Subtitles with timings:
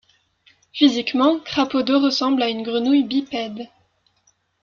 [0.73, 3.69] Physiquement, Cradopaud ressemble à une grenouille bipède.